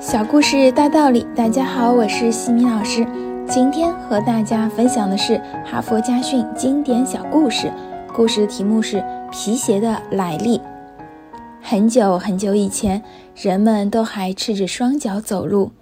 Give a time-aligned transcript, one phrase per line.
[0.00, 3.04] 小故事大道理，大家好，我是西米老师。
[3.48, 5.32] 今天和大家分享的是
[5.64, 7.72] 《哈佛家训》经典小故事，
[8.14, 8.98] 故事的题目是
[9.32, 10.58] 《皮鞋的来历》。
[11.60, 13.02] 很久很久以前，
[13.34, 15.72] 人们都还赤着双脚走路。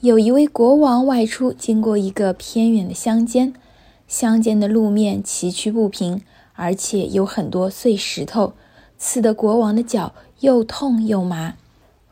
[0.00, 3.54] 有一位国王外出，经过一个偏远的乡间，
[4.08, 6.20] 乡间的路面崎岖不平，
[6.54, 8.54] 而且有很多碎石头，
[8.98, 11.54] 刺得国王的脚又痛又麻。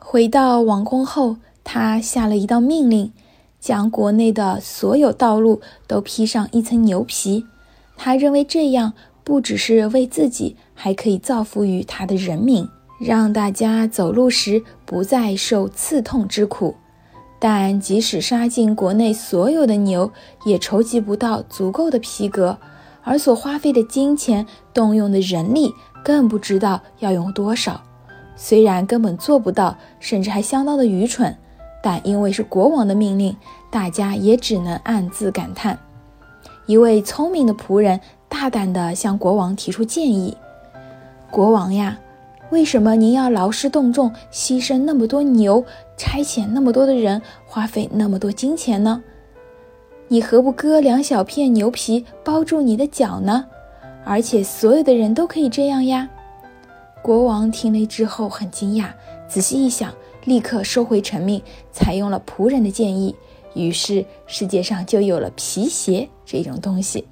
[0.03, 3.13] 回到王宫后，他下了一道命令，
[3.59, 7.45] 将国内的所有道路都披上一层牛皮。
[7.95, 8.93] 他认为这样
[9.23, 12.67] 不只是为自己，还可以造福于他的人民，
[12.99, 16.75] 让大家走路时不再受刺痛之苦。
[17.39, 20.11] 但即使杀尽国内所有的牛，
[20.45, 22.57] 也筹集不到足够的皮革，
[23.03, 25.71] 而所花费的金钱、动用的人力，
[26.03, 27.81] 更不知道要用多少。
[28.43, 31.37] 虽然根本做不到，甚至还相当的愚蠢，
[31.83, 33.37] 但因为是国王的命令，
[33.69, 35.77] 大家也只能暗自感叹。
[36.65, 40.35] 一位聪明的仆人大胆地向国王提出建议
[41.29, 41.99] ：“国王呀，
[42.49, 45.63] 为什么您要劳师动众，牺牲那么多牛，
[45.95, 49.03] 差遣那么多的人，花费那么多金钱呢？
[50.07, 53.45] 你何不割两小片牛皮包住你的脚呢？
[54.03, 56.09] 而且所有的人都可以这样呀。”
[57.01, 58.91] 国王听了之后很惊讶，
[59.27, 59.91] 仔细一想，
[60.25, 63.15] 立刻收回成命，采用了仆人的建议。
[63.53, 67.05] 于是世界上就有了皮鞋这种东西。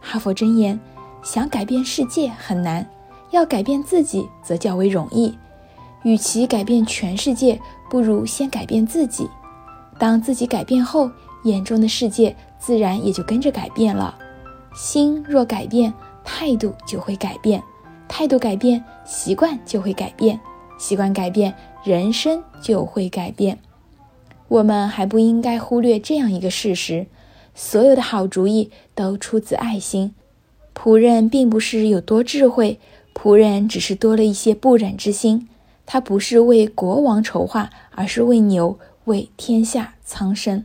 [0.00, 0.80] 哈佛箴言：
[1.22, 2.88] 想改变世界很难，
[3.30, 5.36] 要改变自己则较为容易。
[6.02, 9.28] 与其改变全世界，不如先改变自己。
[9.98, 11.10] 当自己改变后，
[11.44, 14.16] 眼中的世界自然也就跟着改变了。
[14.74, 15.92] 心若改变，
[16.24, 17.62] 态度就会改变。
[18.08, 20.38] 态度改变，习惯就会改变；
[20.78, 21.54] 习惯改变，
[21.84, 23.58] 人生就会改变。
[24.48, 27.06] 我们还不应该忽略这样一个事实：
[27.54, 30.14] 所有的好主意都出自爱心。
[30.74, 32.78] 仆人并不是有多智慧，
[33.14, 35.48] 仆人只是多了一些不忍之心。
[35.84, 40.64] 他不是为国王筹划，而是为牛，为天下苍生。